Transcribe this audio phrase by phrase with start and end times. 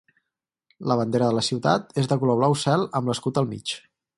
[0.91, 3.79] La bandera de la ciutat és de color blau cel amb l'escut al mig.